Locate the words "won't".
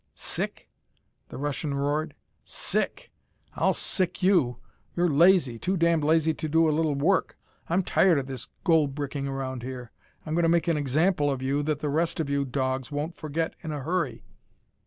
12.91-13.15